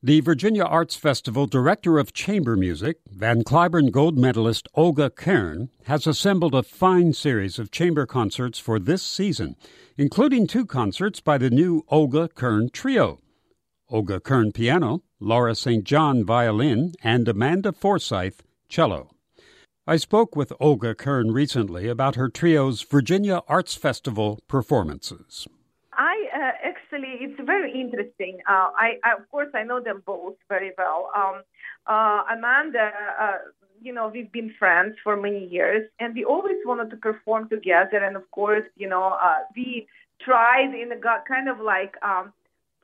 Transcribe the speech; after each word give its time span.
The 0.00 0.20
Virginia 0.20 0.62
Arts 0.62 0.94
Festival 0.94 1.46
Director 1.46 1.98
of 1.98 2.12
Chamber 2.12 2.54
Music, 2.54 2.98
Van 3.10 3.42
Cliburn 3.42 3.90
Gold 3.90 4.16
Medalist 4.16 4.68
Olga 4.74 5.10
Kern, 5.10 5.70
has 5.86 6.06
assembled 6.06 6.54
a 6.54 6.62
fine 6.62 7.12
series 7.12 7.58
of 7.58 7.72
chamber 7.72 8.06
concerts 8.06 8.60
for 8.60 8.78
this 8.78 9.02
season, 9.02 9.56
including 9.96 10.46
two 10.46 10.64
concerts 10.64 11.18
by 11.18 11.36
the 11.36 11.50
new 11.50 11.84
Olga 11.88 12.28
Kern 12.28 12.70
Trio. 12.70 13.18
Olga 13.88 14.20
Kern 14.20 14.52
piano, 14.52 15.02
Lara 15.18 15.56
St. 15.56 15.82
John 15.82 16.24
violin, 16.24 16.92
and 17.02 17.26
Amanda 17.26 17.72
Forsyth 17.72 18.44
cello. 18.68 19.10
I 19.84 19.96
spoke 19.96 20.36
with 20.36 20.52
Olga 20.60 20.94
Kern 20.94 21.32
recently 21.32 21.88
about 21.88 22.14
her 22.14 22.28
trio's 22.28 22.82
Virginia 22.82 23.42
Arts 23.48 23.74
Festival 23.74 24.38
performances 24.46 25.48
actually 25.98 27.18
it's 27.20 27.40
very 27.44 27.72
interesting. 27.72 28.38
Uh, 28.48 28.70
I, 28.76 28.98
I, 29.04 29.14
of 29.18 29.28
course 29.30 29.48
I 29.54 29.64
know 29.64 29.80
them 29.80 30.02
both 30.06 30.34
very 30.48 30.72
well. 30.78 31.10
Um, 31.14 31.42
uh, 31.86 32.22
Amanda, 32.32 32.92
uh, 33.20 33.38
you 33.80 33.92
know, 33.92 34.08
we've 34.08 34.30
been 34.32 34.54
friends 34.58 34.96
for 35.02 35.16
many 35.16 35.46
years, 35.46 35.88
and 36.00 36.14
we 36.14 36.24
always 36.24 36.56
wanted 36.64 36.90
to 36.90 36.96
perform 36.96 37.48
together. 37.48 37.98
And 37.98 38.16
of 38.16 38.30
course, 38.30 38.64
you 38.76 38.88
know, 38.88 39.16
uh, 39.22 39.38
we 39.56 39.86
tried 40.20 40.74
in 40.74 40.92
a 40.92 41.00
kind 41.26 41.48
of 41.48 41.60
like 41.60 41.94
um, 42.02 42.32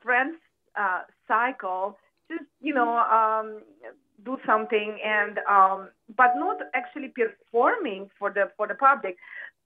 friends 0.01 0.35
uh, 0.77 1.01
cycle, 1.27 1.97
just 2.29 2.43
you 2.61 2.73
know, 2.73 2.97
um, 2.97 3.61
do 4.23 4.37
something, 4.45 4.97
and 5.05 5.39
um, 5.49 5.89
but 6.17 6.33
not 6.35 6.57
actually 6.73 7.09
performing 7.09 8.09
for 8.17 8.29
the 8.31 8.51
for 8.57 8.67
the 8.67 8.75
public. 8.75 9.17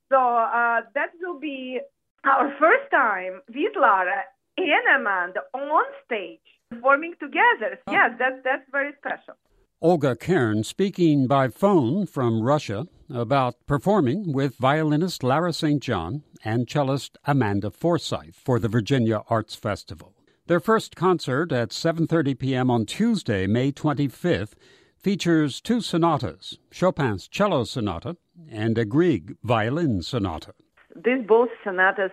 So 0.09 0.17
uh, 0.17 0.81
that 0.95 1.11
will 1.21 1.39
be 1.39 1.79
our 2.25 2.53
first 2.59 2.89
time 2.91 3.41
with 3.47 3.73
Lara 3.79 4.23
and 4.57 5.01
Amanda 5.01 5.41
on 5.53 5.83
stage 6.05 6.39
performing 6.69 7.13
together. 7.19 7.79
Oh. 7.87 7.91
Yes, 7.91 8.11
that's 8.19 8.41
that's 8.43 8.69
very 8.71 8.93
special. 8.97 9.35
Olga 9.81 10.15
Kern 10.15 10.63
speaking 10.63 11.25
by 11.25 11.47
phone 11.47 12.05
from 12.05 12.41
Russia 12.41 12.87
about 13.09 13.55
performing 13.65 14.33
with 14.33 14.57
violinist 14.57 15.23
Lara 15.23 15.53
St. 15.53 15.81
John 15.81 16.23
and 16.43 16.67
cellist 16.67 17.17
Amanda 17.23 17.71
Forsyth 17.71 18.35
for 18.35 18.59
the 18.59 18.67
Virginia 18.67 19.23
Arts 19.29 19.55
Festival. 19.55 20.13
Their 20.47 20.59
first 20.59 20.95
concert 20.95 21.51
at 21.51 21.69
7:30 21.69 22.37
p.m. 22.37 22.69
on 22.69 22.85
Tuesday, 22.85 23.47
May 23.47 23.71
25th, 23.71 24.53
features 24.97 25.61
two 25.61 25.79
sonatas, 25.79 26.59
Chopin's 26.71 27.27
cello 27.27 27.63
sonata 27.63 28.17
and 28.51 28.77
a 28.77 28.83
Grieg 28.83 29.37
violin 29.43 30.01
sonata. 30.01 30.53
These 30.95 31.25
both 31.27 31.49
sonatas 31.63 32.11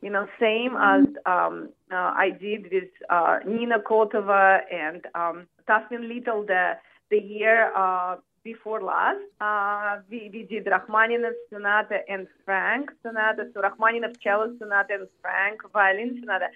you 0.00 0.10
know, 0.10 0.28
same 0.38 0.76
as 0.76 1.04
um, 1.26 1.70
uh, 1.90 2.12
I 2.14 2.30
did 2.30 2.70
with 2.72 2.90
uh, 3.10 3.38
Nina 3.46 3.80
Kotova 3.80 4.60
and 4.72 5.04
um, 5.14 5.46
Tasmin 5.68 6.08
Little 6.08 6.44
the 6.44 6.74
the 7.10 7.18
year 7.18 7.72
uh, 7.76 8.16
before 8.44 8.82
last. 8.82 9.18
Uh, 9.40 10.00
we, 10.10 10.30
we 10.32 10.44
did 10.44 10.66
Rachmaninoff 10.66 11.32
Sonata 11.50 12.00
and 12.08 12.28
Franck 12.44 12.90
Sonata, 13.02 13.46
so 13.52 13.60
Rachmaninoff 13.60 14.20
Cello 14.20 14.54
Sonata 14.58 14.94
and 14.94 15.08
Franck 15.20 15.60
Violin 15.72 16.18
Sonata. 16.20 16.48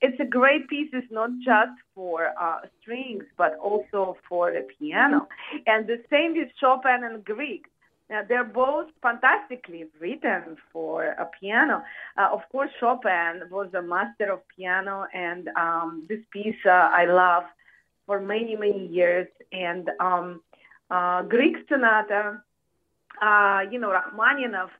It's 0.00 0.18
a 0.20 0.24
great 0.24 0.68
piece. 0.68 0.90
It's 0.92 1.10
not 1.10 1.30
just 1.42 1.72
for 1.94 2.32
uh, 2.40 2.58
strings, 2.80 3.24
but 3.38 3.56
also 3.56 4.16
for 4.28 4.52
the 4.52 4.66
piano. 4.78 5.28
And 5.66 5.86
the 5.86 6.02
same 6.10 6.36
with 6.36 6.48
Chopin 6.60 7.04
and 7.04 7.24
Grieg. 7.24 7.66
Now, 8.10 8.22
they're 8.28 8.42
both 8.44 8.88
fantastically 9.00 9.84
written 10.00 10.56
for 10.72 11.04
a 11.04 11.26
piano. 11.38 11.84
Uh, 12.18 12.28
of 12.32 12.40
course, 12.50 12.70
Chopin 12.80 13.42
was 13.50 13.72
a 13.72 13.82
master 13.82 14.32
of 14.32 14.40
piano, 14.48 15.06
and 15.14 15.48
um, 15.56 16.06
this 16.08 16.18
piece 16.32 16.56
uh, 16.66 16.70
I 16.70 17.04
love 17.04 17.44
for 18.06 18.20
many, 18.20 18.56
many 18.56 18.88
years. 18.88 19.28
And 19.52 19.88
um, 20.00 20.40
uh, 20.90 21.22
Grieg 21.22 21.58
sonata, 21.68 22.42
uh, 23.22 23.60
you 23.70 23.78
know, 23.78 23.92
Rachmaninoff 23.92 24.70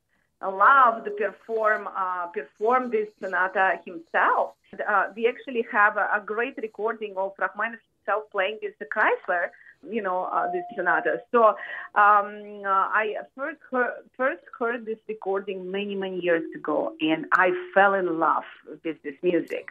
loved 0.43 1.05
to 1.05 1.13
perform 1.13 1.89
uh, 1.97 2.27
perform 2.29 2.91
this 2.91 3.09
sonata 3.23 3.79
himself. 3.85 4.55
Uh, 4.89 5.05
we 5.15 5.29
actually 5.29 5.65
have 5.71 5.97
a, 5.97 6.09
a 6.17 6.21
great 6.25 6.57
recording 6.57 7.15
of 7.17 7.33
Rachmaninoff 7.39 7.79
himself 7.99 8.25
playing 8.33 8.59
this 8.61 8.75
Kreisler 8.93 9.51
you 9.89 10.03
know, 10.03 10.25
uh, 10.25 10.51
this 10.53 10.65
sonata. 10.77 11.23
So 11.33 11.49
um, 11.95 12.63
uh, 12.65 12.87
I 12.93 13.15
first 13.37 13.59
heard, 13.71 13.93
first 14.17 14.43
heard 14.59 14.87
this 14.87 14.99
recording 15.09 15.71
many, 15.71 15.95
many 15.95 16.21
years 16.21 16.45
ago, 16.55 16.95
and 17.01 17.27
I 17.33 17.51
fell 17.75 17.95
in 17.95 18.19
love 18.19 18.45
with 18.85 19.03
this 19.03 19.15
music. 19.23 19.69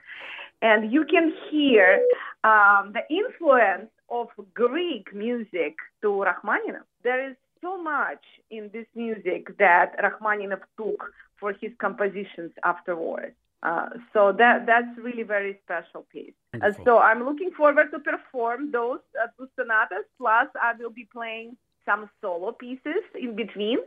And 0.62 0.92
you 0.92 1.06
can 1.06 1.34
hear 1.50 2.02
um, 2.44 2.94
the 2.94 3.04
influence 3.10 3.90
of 4.10 4.28
Grieg 4.54 5.14
music 5.14 5.76
to 6.02 6.24
Rachmaninoff. 6.24 6.86
There 7.04 7.30
is 7.30 7.36
so 7.62 7.82
much 7.82 8.24
in 8.50 8.70
this 8.74 8.88
music 8.96 9.58
that 9.58 9.96
Rachmaninoff 10.02 10.62
took 10.78 11.14
for 11.40 11.54
his 11.54 11.72
compositions 11.80 12.52
afterwards. 12.64 13.36
Uh, 13.62 13.90
so 14.14 14.32
that 14.32 14.66
that's 14.66 14.98
really 14.98 15.24
very 15.24 15.60
special 15.66 16.06
piece. 16.12 16.34
And 16.54 16.76
so 16.86 17.00
I'm 17.00 17.26
looking 17.26 17.52
forward 17.52 17.92
to 17.92 18.00
perform 18.00 18.72
those 18.72 19.00
uh, 19.22 19.28
two 19.38 19.50
sonatas. 19.58 20.06
Plus, 20.18 20.48
I 20.62 20.74
will 20.80 20.92
be 20.92 21.08
playing 21.12 21.58
some 21.86 22.10
solo 22.22 22.54
pieces 22.54 23.04
in 23.20 23.36
between, 23.36 23.80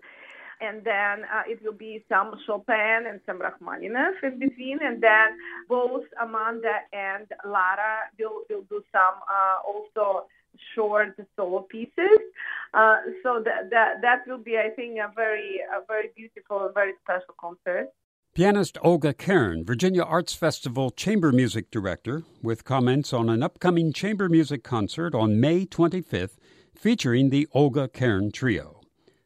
and 0.61 0.85
then 0.85 1.25
uh, 1.25 1.43
it 1.47 1.63
will 1.63 1.73
be 1.73 2.05
some 2.09 2.35
Chopin 2.47 3.07
and 3.09 3.21
some 3.25 3.41
Rachmaninoff 3.41 4.23
in 4.23 4.39
between, 4.39 4.79
and 4.83 5.03
then 5.03 5.39
both 5.69 6.05
Amanda 6.21 6.75
and 6.93 7.27
Lara 7.45 8.01
will 8.19 8.43
will 8.51 8.65
do 8.69 8.85
some 8.93 9.17
uh, 9.25 9.59
also 9.67 10.27
short 10.75 11.17
solo 11.35 11.61
pieces. 11.61 12.19
Uh, 12.75 12.97
so 13.23 13.43
that 13.43 13.71
that 13.71 14.03
that 14.03 14.27
will 14.27 14.39
be, 14.39 14.59
I 14.59 14.69
think, 14.69 14.99
a 14.99 15.11
very 15.15 15.61
a 15.61 15.81
very 15.87 16.11
beautiful, 16.15 16.71
very 16.75 16.93
special 17.03 17.35
concert. 17.41 17.89
Pianist 18.35 18.79
Olga 18.81 19.13
Kern, 19.13 19.63
Virginia 19.63 20.03
Arts 20.03 20.33
Festival 20.33 20.91
Chamber 20.91 21.33
Music 21.33 21.71
Director, 21.71 22.23
with 22.43 22.65
comments 22.65 23.13
on 23.13 23.29
an 23.29 23.43
upcoming 23.43 23.93
chamber 23.93 24.27
music 24.27 24.65
concert 24.65 25.15
on 25.15 25.39
May 25.39 25.67
25th 25.67 26.39
featuring 26.75 27.29
the 27.29 27.47
Olga 27.53 27.89
Kern 27.89 28.33
Trio. 28.33 28.81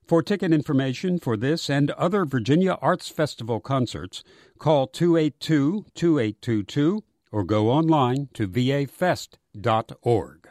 For 0.09 0.25
ticket 0.25 0.53
information 0.53 1.21
for 1.21 1.37
this 1.37 1.71
and 1.71 1.93
other 1.93 2.25
Virginia 2.25 2.79
Arts 2.83 3.09
Festival 3.09 3.61
concerts, 3.61 4.25
call 4.59 4.89
282 4.89 5.85
2822 5.95 7.05
or 7.31 7.45
go 7.45 7.71
online 7.71 8.29
to 8.35 8.49
vafest.org. 8.49 10.46